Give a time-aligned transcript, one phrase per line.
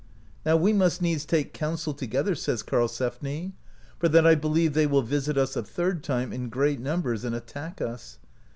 [0.43, 3.53] '*Now w^e must needs take counsel together/' says Karlsefni,
[3.99, 7.35] "for that I believe they will visit us a third time, in great numbers, and
[7.35, 8.17] attack us.